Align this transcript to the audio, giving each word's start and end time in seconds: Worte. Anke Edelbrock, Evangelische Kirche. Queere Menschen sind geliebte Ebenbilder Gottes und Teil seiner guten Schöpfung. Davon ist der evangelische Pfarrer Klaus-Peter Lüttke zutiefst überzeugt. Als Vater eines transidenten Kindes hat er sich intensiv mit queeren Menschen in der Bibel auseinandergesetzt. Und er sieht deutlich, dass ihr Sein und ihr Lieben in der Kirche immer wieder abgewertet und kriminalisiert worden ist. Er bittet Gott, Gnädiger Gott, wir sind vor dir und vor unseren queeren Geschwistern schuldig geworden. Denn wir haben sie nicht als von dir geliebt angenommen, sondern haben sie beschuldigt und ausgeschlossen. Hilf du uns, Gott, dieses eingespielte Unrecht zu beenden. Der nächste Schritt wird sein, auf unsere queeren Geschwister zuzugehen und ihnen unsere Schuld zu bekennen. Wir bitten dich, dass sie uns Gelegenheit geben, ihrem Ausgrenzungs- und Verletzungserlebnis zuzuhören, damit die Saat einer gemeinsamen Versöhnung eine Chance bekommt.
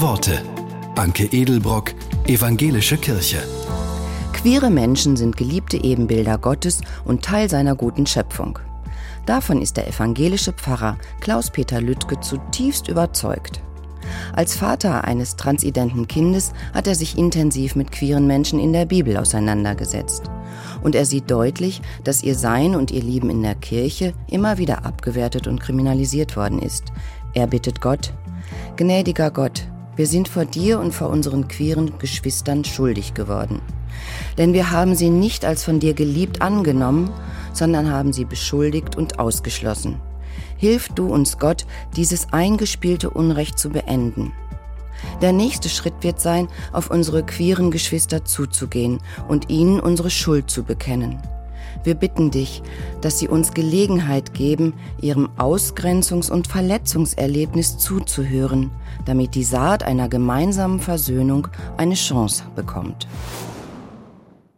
Worte. 0.00 0.42
Anke 0.94 1.24
Edelbrock, 1.32 1.94
Evangelische 2.26 2.98
Kirche. 2.98 3.38
Queere 4.34 4.68
Menschen 4.68 5.16
sind 5.16 5.38
geliebte 5.38 5.82
Ebenbilder 5.82 6.36
Gottes 6.36 6.82
und 7.06 7.24
Teil 7.24 7.48
seiner 7.48 7.74
guten 7.74 8.06
Schöpfung. 8.06 8.58
Davon 9.24 9.62
ist 9.62 9.78
der 9.78 9.88
evangelische 9.88 10.52
Pfarrer 10.52 10.98
Klaus-Peter 11.20 11.80
Lüttke 11.80 12.20
zutiefst 12.20 12.88
überzeugt. 12.88 13.62
Als 14.34 14.54
Vater 14.54 15.04
eines 15.04 15.36
transidenten 15.36 16.06
Kindes 16.06 16.52
hat 16.74 16.86
er 16.86 16.94
sich 16.94 17.16
intensiv 17.16 17.74
mit 17.74 17.90
queeren 17.90 18.26
Menschen 18.26 18.60
in 18.60 18.74
der 18.74 18.84
Bibel 18.84 19.16
auseinandergesetzt. 19.16 20.24
Und 20.82 20.94
er 20.94 21.06
sieht 21.06 21.30
deutlich, 21.30 21.80
dass 22.04 22.22
ihr 22.22 22.34
Sein 22.34 22.76
und 22.76 22.90
ihr 22.90 23.02
Lieben 23.02 23.30
in 23.30 23.42
der 23.42 23.54
Kirche 23.54 24.12
immer 24.28 24.58
wieder 24.58 24.84
abgewertet 24.84 25.46
und 25.46 25.58
kriminalisiert 25.58 26.36
worden 26.36 26.60
ist. 26.60 26.92
Er 27.32 27.46
bittet 27.46 27.80
Gott, 27.80 28.12
Gnädiger 28.76 29.30
Gott, 29.30 29.66
wir 29.96 30.06
sind 30.06 30.28
vor 30.28 30.44
dir 30.44 30.78
und 30.78 30.92
vor 30.92 31.10
unseren 31.10 31.48
queeren 31.48 31.98
Geschwistern 31.98 32.64
schuldig 32.64 33.14
geworden. 33.14 33.60
Denn 34.38 34.52
wir 34.52 34.70
haben 34.70 34.94
sie 34.94 35.10
nicht 35.10 35.44
als 35.44 35.64
von 35.64 35.80
dir 35.80 35.94
geliebt 35.94 36.42
angenommen, 36.42 37.10
sondern 37.52 37.90
haben 37.90 38.12
sie 38.12 38.24
beschuldigt 38.24 38.96
und 38.96 39.18
ausgeschlossen. 39.18 40.00
Hilf 40.58 40.88
du 40.90 41.08
uns, 41.08 41.38
Gott, 41.38 41.66
dieses 41.96 42.32
eingespielte 42.32 43.10
Unrecht 43.10 43.58
zu 43.58 43.70
beenden. 43.70 44.32
Der 45.20 45.32
nächste 45.32 45.68
Schritt 45.68 45.94
wird 46.00 46.20
sein, 46.20 46.48
auf 46.72 46.90
unsere 46.90 47.24
queeren 47.24 47.70
Geschwister 47.70 48.24
zuzugehen 48.24 48.98
und 49.28 49.50
ihnen 49.50 49.80
unsere 49.80 50.10
Schuld 50.10 50.50
zu 50.50 50.62
bekennen. 50.62 51.18
Wir 51.84 51.94
bitten 51.94 52.30
dich, 52.30 52.62
dass 53.00 53.18
sie 53.18 53.28
uns 53.28 53.52
Gelegenheit 53.52 54.34
geben, 54.34 54.74
ihrem 55.00 55.28
Ausgrenzungs- 55.36 56.30
und 56.30 56.46
Verletzungserlebnis 56.46 57.78
zuzuhören, 57.78 58.70
damit 59.04 59.34
die 59.34 59.44
Saat 59.44 59.82
einer 59.82 60.08
gemeinsamen 60.08 60.80
Versöhnung 60.80 61.48
eine 61.76 61.94
Chance 61.94 62.44
bekommt. 62.54 63.06